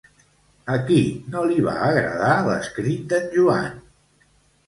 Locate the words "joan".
3.37-3.77